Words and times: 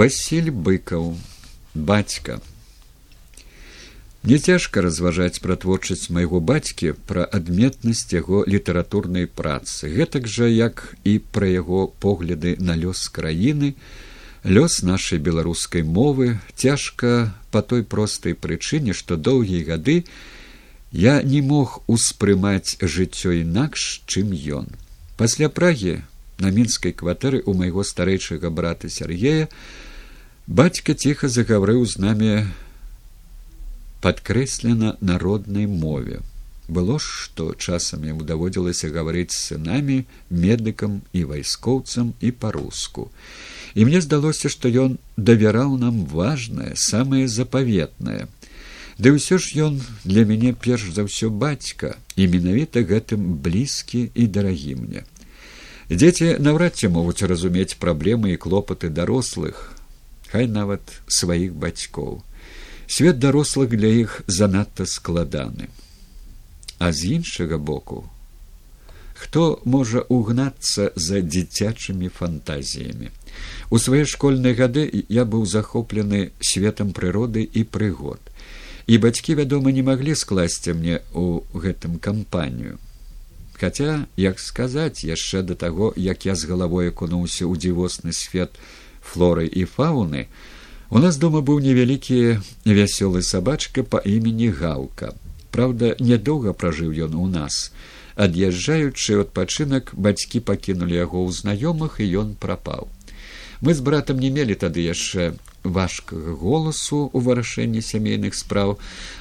Васіль 0.00 0.48
быкаў 0.48 1.08
бацька 1.74 2.40
Не 4.24 4.36
цяжка 4.38 4.80
разважаць 4.80 5.42
пра 5.44 5.56
творчасць 5.60 6.08
майго 6.16 6.38
бацькі 6.50 6.92
пра 7.10 7.26
адметнасць 7.38 8.08
яго 8.14 8.40
літаратурнай 8.48 9.26
працы. 9.40 9.90
Гэтак 9.92 10.24
жа 10.24 10.48
як 10.48 10.96
і 11.04 11.18
пра 11.36 11.50
яго 11.52 11.82
погляды 12.04 12.56
на 12.56 12.78
лёс 12.80 13.02
краіны 13.12 13.74
лёс 14.56 14.80
нашай 14.90 15.20
беларускай 15.20 15.84
мовы 15.84 16.40
цяжка 16.56 17.34
по 17.50 17.60
той 17.60 17.84
простай 17.84 18.32
прычыне 18.32 18.96
што 18.96 19.18
доўгія 19.20 19.68
гады 19.74 19.96
я 20.92 21.20
не 21.34 21.42
мог 21.42 21.82
успрымаць 21.98 22.80
жыццё 22.80 23.36
інакш 23.42 24.00
чым 24.08 24.32
ён. 24.32 24.72
Пасля 25.20 25.52
прагі 25.52 26.00
на 26.40 26.48
мінскай 26.48 26.96
кватэры 26.96 27.42
у 27.44 27.52
майго 27.52 27.84
старэйшага 27.84 28.48
брата 28.48 28.88
сергея 28.88 29.52
бацька 30.50 30.98
ціха 30.98 31.28
загаврыў 31.30 31.86
з 31.86 32.02
намі 32.02 32.30
падкрэслена 34.02 34.96
народнай 35.00 35.70
мове. 35.70 36.26
Было 36.66 36.98
ж 36.98 37.06
што 37.06 37.54
часам 37.54 38.02
яму 38.06 38.26
даводзілася 38.26 38.90
гаварыць 38.90 39.30
з 39.30 39.38
сынамі 39.54 40.02
медыкам 40.30 41.00
і 41.14 41.24
вайскоўцам 41.30 42.12
і 42.18 42.34
па-руску. 42.34 43.10
І 43.78 43.86
мне 43.86 44.02
здалося 44.02 44.50
што 44.50 44.66
ён 44.66 44.98
давяраў 45.16 45.78
нам 45.78 46.02
важнае 46.10 46.74
самае 46.74 47.30
запаветнае. 47.30 48.26
Ды 48.98 49.14
ўсё 49.14 49.38
ж 49.38 49.70
ён 49.70 49.78
для 50.04 50.26
мяне 50.26 50.50
перш 50.52 50.90
за 50.90 51.06
ўсё 51.06 51.30
бацька 51.30 51.94
і 52.18 52.26
менавіта 52.26 52.82
гэтым 52.82 53.38
блізкі 53.38 54.10
і 54.14 54.26
дарагі 54.26 54.74
мне. 54.82 55.06
Дзеці 55.90 56.42
наўрад 56.42 56.74
ці 56.74 56.90
могуць 56.90 57.22
разумець 57.22 57.78
праблемы 57.78 58.34
і 58.34 58.38
клопаты 58.38 58.90
дарослых, 58.90 59.79
хай 60.32 60.46
нават 60.46 60.80
сваіх 61.06 61.54
бацькоў. 61.54 62.22
Свет 62.86 63.18
дарослых 63.18 63.70
для 63.74 63.88
іх 63.88 64.22
занадта 64.26 64.86
складаны. 64.86 65.68
А 66.78 66.92
з 66.92 67.20
іншага 67.20 67.58
боку, 67.58 68.08
хто 69.14 69.60
можа 69.64 70.00
угнацца 70.08 70.90
за 70.96 71.20
дзіцячымі 71.20 72.08
фантазіямі. 72.08 73.10
У 73.70 73.78
свае 73.78 74.04
школьныя 74.06 74.56
гады 74.56 74.86
я 75.08 75.24
быў 75.24 75.46
захоплены 75.46 76.30
светам 76.40 76.92
прыроды 76.96 77.44
і 77.44 77.64
прыгод. 77.64 78.18
І 78.86 78.98
бацькі, 78.98 79.34
вядома, 79.38 79.70
не 79.70 79.82
маглі 79.86 80.16
скласці 80.16 80.72
мне 80.74 81.02
ў 81.14 81.44
гэтым 81.54 82.00
кампанію 82.00 82.80
хаця 83.60 84.06
як 84.16 84.40
сказаць 84.40 85.04
яшчэ 85.04 85.42
да 85.48 85.54
таго 85.54 85.92
як 85.96 86.24
я 86.24 86.34
з 86.34 86.48
галавой 86.48 86.90
акунуўся 86.92 87.44
ў 87.44 87.60
дзівосны 87.60 88.16
свет 88.16 88.56
флоры 89.10 89.46
і 89.46 89.66
фауны 89.66 90.26
у 90.90 90.98
нас 90.98 91.16
дома 91.22 91.38
быў 91.38 91.60
невялікі 91.62 92.42
вясёлы 92.66 93.22
сабачка 93.22 93.82
па 93.86 94.02
імені 94.02 94.50
гаўка. 94.60 95.14
Праўда 95.54 95.94
нядоўга 95.98 96.52
пражыў 96.52 96.90
ён 97.06 97.14
у 97.14 97.26
нас. 97.30 97.70
Ад'язджаючы 98.18 99.20
адпачынак 99.22 99.94
бацькі 99.94 100.42
пакінулі 100.42 100.98
яго 100.98 101.22
ў 101.22 101.30
знаёмых 101.30 102.02
і 102.02 102.10
ён 102.22 102.34
прапаў. 102.34 102.90
Мы 103.62 103.74
з 103.78 103.86
братам 103.86 104.18
не 104.18 104.30
мелі 104.34 104.58
тады 104.58 104.82
яшчэ 104.82 105.38
важкага 105.62 106.34
голасу 106.42 107.06
у 107.12 107.22
вырашэнні 107.22 107.86
сямейных 107.86 108.34
спраў. 108.34 108.78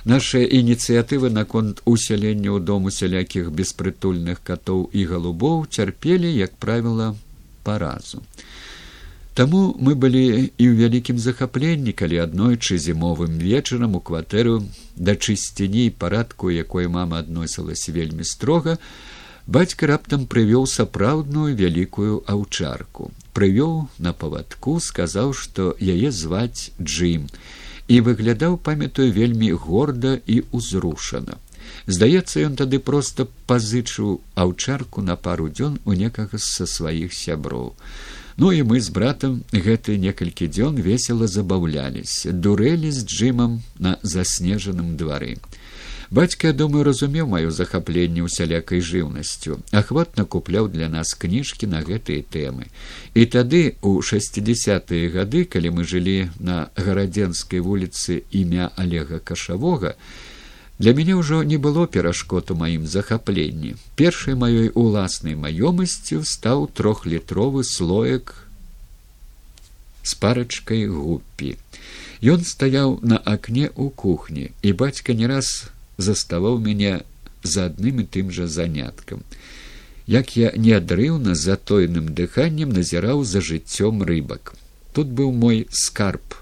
Нашыя 0.09 0.49
ініцыятывы 0.49 1.29
наконт 1.29 1.85
усялення 1.85 2.49
ў 2.49 2.65
дому 2.65 2.89
сялякіх 2.89 3.53
беспрытульных 3.53 4.41
катоў 4.41 4.89
і 4.89 5.05
галубоў 5.05 5.67
цярпелі 5.69 6.33
як 6.33 6.57
правіла 6.57 7.13
паразу 7.61 8.25
таму 9.39 9.59
мы 9.79 9.95
былі 9.95 10.21
і 10.59 10.65
ў 10.67 10.75
вялікім 10.75 11.19
захапленні 11.23 11.93
калі 11.99 12.17
аднойчы 12.25 12.75
зімовым 12.75 13.37
вечарам 13.39 13.95
у 13.95 14.01
кватэру 14.03 14.55
да 14.99 15.15
чысціні 15.15 15.85
і 15.87 15.93
парадку 16.03 16.51
якой 16.51 16.91
мама 16.95 17.23
адносілася 17.23 17.95
вельмі 17.95 18.27
строга 18.27 18.75
бацька 19.47 19.87
раптам 19.93 20.27
прывёў 20.33 20.67
сапраўдную 20.67 21.55
вялікую 21.55 22.19
аўчарку. 22.27 23.09
Прывёў 23.31 23.87
на 23.95 24.11
павадку 24.11 24.75
сказаў 24.83 25.31
што 25.31 25.71
яе 25.79 26.11
зваць 26.11 26.75
джим 26.75 27.31
і 27.87 28.03
выглядаў 28.11 28.59
памятаю 28.59 29.07
вельмі 29.15 29.55
горда 29.55 30.19
і 30.27 30.43
ўзрушана. 30.51 31.39
Здаецца 31.87 32.43
ён 32.43 32.59
тады 32.59 32.83
проста 32.83 33.31
пазычыў 33.47 34.19
аўчарку 34.35 34.99
на 34.99 35.15
пару 35.15 35.47
дзён 35.47 35.79
у 35.85 35.95
некага 35.95 36.35
са 36.35 36.67
сваіх 36.67 37.15
сяброў 37.15 37.77
ну 38.39 38.51
і 38.55 38.63
мы 38.63 38.79
з 38.79 38.89
братам 38.95 39.43
гэты 39.51 39.99
некалькі 39.99 40.47
дзён 40.47 40.79
весела 40.79 41.27
забаўляліся 41.27 42.31
дурэлі 42.31 42.91
з 42.91 43.03
джимам 43.03 43.59
на 43.77 43.97
заснежаным 44.01 44.95
двары. 44.95 45.35
Бацька 46.09 46.53
думаю 46.53 46.83
разумеў 46.87 47.27
маё 47.29 47.51
захапленне 47.51 48.23
усялякай 48.25 48.79
жыўнасцю 48.81 49.59
ахватна 49.81 50.25
купляў 50.25 50.71
для 50.71 50.87
нас 50.89 51.11
кніжкі 51.13 51.67
на 51.67 51.83
гэтыя 51.83 52.23
тэмы. 52.23 52.71
І 53.13 53.25
тады 53.27 53.61
у 53.83 54.01
шестидесятые 54.01 55.11
гады 55.13 55.43
калі 55.45 55.75
мы 55.75 55.83
жылі 55.83 56.31
на 56.39 56.71
гарадзенскай 56.79 57.59
вуліцы 57.59 58.23
імя 58.31 58.71
олега 58.77 59.19
кашавога 59.19 59.93
для 60.79 60.93
мяне 60.97 61.15
ўжо 61.19 61.43
не 61.43 61.57
было 61.57 61.87
перашкод 61.87 62.51
у 62.51 62.59
маім 62.59 62.87
захапленні 62.87 63.75
першай 63.95 64.35
маёй 64.35 64.71
уласнай 64.73 65.35
маёмасцю 65.35 66.23
стаў 66.23 66.67
трохлітровы 66.73 67.63
слоек 67.63 68.35
с 70.03 70.15
парачкай 70.15 70.87
гуппі 70.87 71.57
Ён 72.21 72.43
стаяў 72.43 72.99
на 73.01 73.15
акне 73.15 73.71
ў 73.71 73.89
кухні, 73.95 74.51
і 74.61 74.73
бацька 74.73 75.15
не 75.15 75.27
раз 75.27 75.71
заставаў 75.97 76.59
мяне 76.59 76.99
за 77.43 77.71
адным 77.71 78.03
і 78.03 78.05
тым 78.11 78.31
жа 78.35 78.47
заняткам. 78.47 79.23
Як 80.05 80.35
я 80.35 80.51
неадрыўна 80.51 81.35
за 81.35 81.55
тойным 81.55 82.11
дыханнем 82.11 82.75
назіраў 82.75 83.23
за 83.23 83.39
жыццём 83.39 84.03
рыбак. 84.03 84.51
Тут 84.91 85.07
быў 85.07 85.31
мой 85.31 85.67
скарб. 85.71 86.35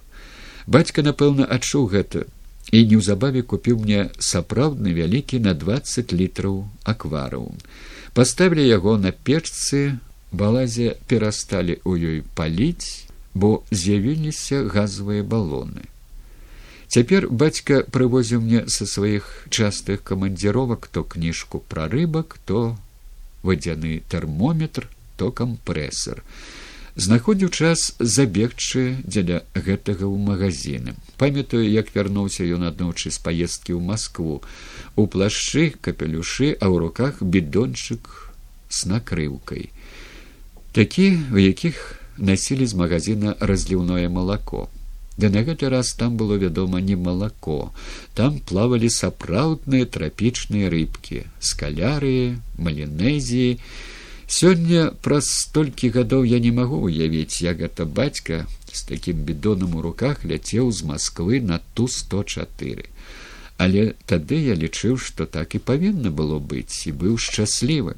Бацька, 0.65 1.05
напэўна, 1.05 1.45
адчуў 1.45 1.85
гэта 1.93 2.25
і 2.71 2.83
неўзабаве 2.91 3.41
купіў 3.41 3.79
мне 3.83 4.09
сапраўдны 4.19 4.93
вялікі 4.93 5.39
на 5.39 5.53
двадцать 5.53 6.11
літраў 6.11 6.65
акварыум. 6.83 7.55
Паставілі 8.13 8.65
яго 8.67 8.97
на 8.97 9.11
печцы, 9.11 9.99
балазе 10.31 10.97
перасталі 11.07 11.79
ў 11.87 11.93
ёй 12.11 12.19
паліць, 12.35 13.07
бо 13.33 13.63
з'явіліся 13.71 14.65
газавыя 14.73 15.23
балоны. 15.23 15.85
Цяпер 16.87 17.27
бацька 17.29 17.83
прывозіў 17.91 18.41
мне 18.41 18.61
са 18.71 18.87
сваіх 18.87 19.47
частых 19.51 20.03
камандзіровак 20.07 20.87
то 20.87 21.03
кніжку 21.03 21.59
пра 21.67 21.87
рыбак, 21.91 22.39
то 22.45 22.77
вадзяны 23.43 24.01
тэрмометр, 24.07 24.87
то 25.15 25.31
кампрэсар. 25.31 26.23
Знаходзіў 26.97 27.49
час 27.53 27.81
забегчы 28.01 28.83
дзеля 29.05 29.43
гэтага 29.53 30.09
ў 30.09 30.17
магазіны. 30.17 30.97
Памятаю, 31.21 31.61
як 31.69 31.93
вярнуўся 31.93 32.41
ён 32.41 32.65
аднойчы 32.69 33.13
з 33.13 33.21
паездкі 33.21 33.77
ў 33.77 33.81
Маскву, 33.85 34.41
у 34.97 35.03
плашчы, 35.05 35.77
капелюшы, 35.77 36.57
а 36.57 36.65
ў 36.73 36.89
руках 36.89 37.21
бідончык 37.21 38.33
з 38.73 38.89
накрыўкай. 38.89 39.69
Такі, 40.73 41.05
у 41.29 41.37
якіх 41.37 42.01
насілі 42.17 42.65
з 42.65 42.73
магазина 42.73 43.37
разліўное 43.39 44.09
малако. 44.09 44.65
Ды 45.21 45.29
на 45.29 45.45
гэты 45.45 45.69
раз 45.69 45.93
там 45.93 46.17
было 46.17 46.33
вядома 46.41 46.81
не 46.81 46.97
малако, 46.97 47.73
там 48.17 48.41
плавалі 48.41 48.89
сапраўдныя 48.89 49.85
трапічныя 49.85 50.69
рыбкі, 50.73 51.29
скалярыі, 51.41 52.41
малінезіі. 52.57 53.61
Сёння 54.27 54.91
праз 55.01 55.31
столькі 55.31 55.89
гадоў 55.95 56.25
я 56.27 56.39
не 56.43 56.51
магу 56.51 56.83
уявіць, 56.83 57.39
як 57.41 57.63
гэта 57.63 57.85
бацька 57.87 58.43
з 58.67 58.83
такім 58.83 59.23
бідонам 59.23 59.75
у 59.79 59.81
руках 59.81 60.25
ляцеў 60.27 60.71
з 60.71 60.83
Масквы 60.83 61.39
на 61.39 61.61
ту 61.73 61.87
сто 61.87 62.23
чатыры. 62.27 62.91
Але 63.57 63.95
тады 64.05 64.35
я 64.43 64.53
лічыў, 64.53 64.99
што 64.99 65.25
так 65.25 65.55
і 65.55 65.63
павінна 65.63 66.11
было 66.11 66.39
быць 66.43 66.85
і 66.85 66.91
быў 66.91 67.15
шчаслівым. 67.17 67.95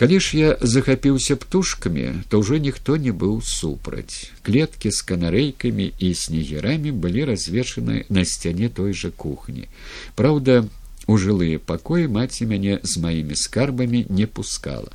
Калі 0.00 0.20
ж 0.20 0.36
я 0.36 0.50
захапіўся 0.60 1.36
птушкамі, 1.36 2.24
то 2.28 2.40
ўжо 2.40 2.56
ніхто 2.56 2.96
не 2.96 3.12
быў 3.12 3.40
супраць. 3.44 4.32
Клеткі 4.44 4.92
з 4.92 5.00
канарэйкамі 5.04 5.92
і 5.92 6.08
снегерамі 6.14 6.92
былі 6.92 7.24
развешаны 7.32 8.04
на 8.08 8.24
сцяне 8.24 8.68
той 8.68 8.92
жа 8.92 9.10
кухні. 9.12 9.68
Праўда, 10.16 10.64
у 11.06 11.16
жылыя 11.16 11.58
пакоі 11.58 12.08
маці 12.08 12.46
мяне 12.46 12.78
з 12.82 13.02
маімі 13.02 13.36
скарбамі 13.36 14.06
не 14.08 14.26
пускала. 14.26 14.92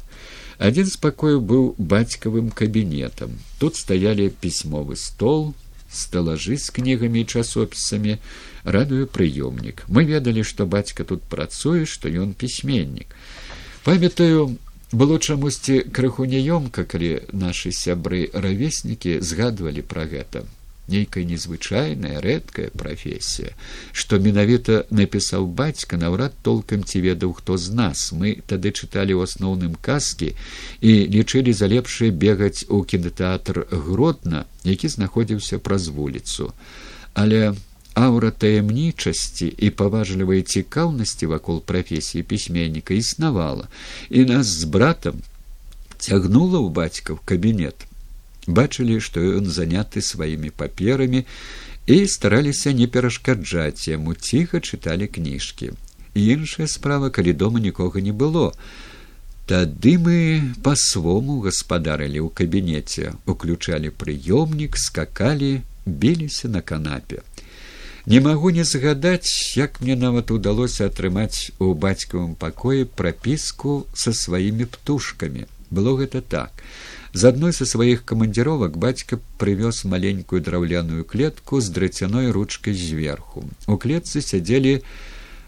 Адзін 0.57 0.87
з 0.87 0.97
пакояў 1.03 1.41
быў 1.41 1.63
бацькавым 1.77 2.51
кабінетам. 2.51 3.35
Тут 3.59 3.75
стаялі 3.75 4.29
пісьмовы 4.29 4.95
стол, 4.95 5.53
сталажы 5.91 6.57
з 6.57 6.69
кнігамі 6.69 7.21
і 7.21 7.27
часопісамі, 7.27 8.17
радыё 8.63 9.05
прыёмнік. 9.05 9.83
Мы 9.87 10.05
ведалі, 10.05 10.43
што 10.43 10.65
бацька 10.65 11.03
тут 11.03 11.23
працуе, 11.23 11.85
што 11.85 12.07
ён 12.07 12.33
пісьменнік. 12.33 13.11
Памятаю, 13.83 14.57
было 14.91 15.19
чамусьці 15.19 15.81
крыху 15.91 16.25
няёмка 16.25 16.85
калі 16.85 17.25
нашы 17.33 17.71
сябры 17.75 18.29
равеснікі 18.31 19.19
згадвалі 19.19 19.81
пра 19.81 20.05
гэта 20.05 20.45
нейкая 20.87 21.23
незвычайная 21.25 22.21
рэдкая 22.21 22.69
прафесія 22.77 23.53
што 23.91 24.19
менавіта 24.19 24.85
напісаў 24.89 25.47
бацька 25.47 25.97
наўрад 25.97 26.33
толкам 26.41 26.83
ці 26.83 27.01
ведаў 27.01 27.33
хто 27.33 27.57
з 27.57 27.73
нас. 27.73 28.11
Мы 28.11 28.41
тады 28.45 28.71
чыталі 28.71 29.17
ў 29.17 29.25
асноўным 29.25 29.77
казкі 29.81 30.33
і 30.81 30.91
лічылі 31.09 31.53
за 31.53 31.67
лепшае 31.71 32.11
бегаць 32.11 32.65
у 32.69 32.83
кінотэатр 32.83 33.65
гротна 33.71 34.45
які 34.65 34.87
знаходзіўся 34.87 35.59
праз 35.59 35.87
вуліцу. 35.87 36.53
Але 37.13 37.53
аўра 37.93 38.31
таямнічасці 38.31 39.47
і 39.57 39.69
паважлівай 39.69 40.41
цікаўнасці 40.41 41.25
вакол 41.25 41.61
прафесіі 41.61 42.23
пісьменніка 42.23 42.93
існавала. 42.93 43.67
І 44.09 44.25
нас 44.25 44.47
з 44.47 44.63
братам 44.63 45.21
цягнула 45.97 46.59
ў 46.59 46.69
бацька 46.69 47.13
в 47.13 47.19
кабінет 47.23 47.87
бачылі 48.47 48.99
што 48.99 49.21
ён 49.21 49.49
заняты 49.49 50.01
сваімі 50.01 50.49
паперамі 50.49 51.25
і 51.85 51.97
стараліся 52.07 52.73
не 52.73 52.87
перашкаджаць 52.87 53.87
яму 53.87 54.13
ціха 54.13 54.61
чыталі 54.61 55.07
кніжкі. 55.07 55.71
Іншая 56.15 56.67
справа 56.67 57.09
калі 57.09 57.33
дома 57.33 57.59
нікога 57.59 58.01
не 58.01 58.11
было. 58.11 58.53
Тады 59.45 59.97
мы 60.01 60.41
па-свому 60.65 61.41
гаспадарылі 61.45 62.25
ў 62.25 62.29
кабінеце 62.33 63.13
уключалі 63.29 63.93
прыёмнік 63.93 64.77
скакалі 64.77 65.61
біліся 65.85 66.49
на 66.49 66.61
канапе. 66.61 67.21
Не 68.05 68.21
магу 68.21 68.49
не 68.49 68.63
згадаць 68.63 69.57
як 69.57 69.81
мне 69.81 69.95
нават 69.95 70.31
удалося 70.31 70.89
атрымаць 70.89 71.53
у 71.59 71.73
бацькавым 71.73 72.33
пакоі 72.33 72.85
прапіску 72.85 73.85
са 73.93 74.13
сваімі 74.13 74.65
птушкамі. 74.65 75.45
Было 75.69 75.97
гэта 75.97 76.21
так 76.21 76.65
з 77.15 77.31
адной 77.31 77.53
са 77.55 77.63
сваіх 77.63 78.03
камандзіровак 78.03 78.75
бацька 78.75 79.17
прывёз 79.39 79.87
маленькую 79.87 80.43
драўляную 80.43 81.07
клетку 81.07 81.61
з 81.63 81.71
драцяной 81.71 82.31
ручкай 82.35 82.75
зверху 82.75 83.47
у 83.71 83.77
клетцы 83.79 84.19
сядзелі 84.19 84.73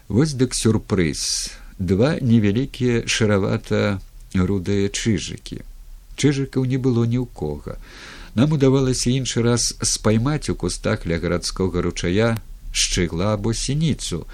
вось 0.08 0.32
дык 0.32 0.56
сюрпрыз 0.56 1.52
два 1.78 2.16
невялікія 2.24 3.04
шаравата 3.04 4.00
рудыя 4.32 4.88
чыжыкі 4.88 5.60
чыжыкаў 6.16 6.64
не 6.64 6.80
было 6.80 7.04
ні 7.04 7.20
ў 7.20 7.28
кого. 7.36 7.76
Нам 8.34 8.56
удавалася 8.56 9.12
іншы 9.12 9.44
раз 9.44 9.76
спаймаць 9.82 10.48
у 10.48 10.54
кустах 10.56 11.04
ля 11.04 11.20
гарадскога 11.20 11.84
ручая 11.84 12.40
шчыгла 12.72 13.36
або 13.36 13.52
сініцу 13.52 14.24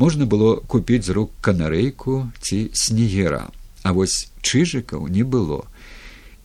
можна 0.00 0.24
было 0.24 0.56
купіць 0.64 1.04
з 1.04 1.12
рук 1.12 1.36
канарэйку 1.44 2.32
ці 2.40 2.72
снегера 2.72 3.52
а 3.84 3.92
вось 3.92 4.32
чыжыкаў 4.40 5.12
не 5.12 5.28
было 5.28 5.68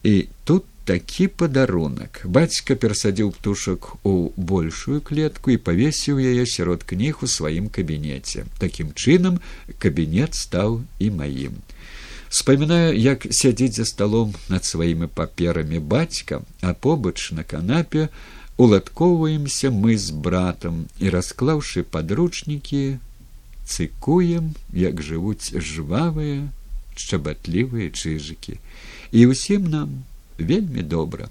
і 0.06 0.28
тут 0.44 0.64
такі 0.86 1.26
падарунак 1.34 2.22
бацька 2.30 2.76
перасадзіў 2.82 3.32
птушак 3.34 3.88
у 4.06 4.30
большую 4.38 5.02
клетку 5.02 5.50
і 5.54 5.58
павесіў 5.58 6.22
яе 6.22 6.46
сярод 6.46 6.86
кніг 6.92 7.24
у 7.26 7.30
сваім 7.36 7.70
кабінеце 7.74 8.46
такім 8.62 8.94
чынам 8.94 9.40
кабінет 9.82 10.38
стаў 10.38 10.78
і 11.02 11.10
маім 11.22 11.58
спамінаю 12.30 12.94
як 12.94 13.26
сядзіць 13.32 13.82
за 13.82 13.86
сталом 13.90 14.36
над 14.54 14.70
сваімі 14.70 15.10
паперамі 15.10 15.82
бацька 15.82 16.42
а 16.62 16.78
побач 16.88 17.32
на 17.32 17.42
канапе 17.42 18.10
уладкоўваемся 18.62 19.74
мы 19.74 19.98
з 19.98 20.14
братам 20.28 20.86
і 21.02 21.10
расклаўшы 21.18 21.82
падручнікі 21.82 22.84
цыкуем 23.66 24.54
як 24.86 25.02
жывуць 25.02 25.50
жвавыя 25.50 26.46
шчабатлівыя 26.94 27.90
чыжыкі 27.90 28.62
і 29.16 29.22
ўсім 29.32 29.72
нам 29.72 29.92
вельмі 30.38 30.84
добра 30.84 31.24